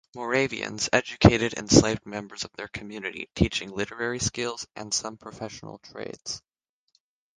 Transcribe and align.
Moravians 0.15 0.89
educated 0.91 1.53
enslaved 1.53 2.07
members 2.07 2.43
of 2.43 2.51
their 2.53 2.67
community, 2.67 3.29
teaching 3.35 3.69
literacy 3.69 4.25
skills 4.25 4.65
and 4.75 4.91
some 4.91 5.15
professional 5.15 5.77
trades. 5.77 6.41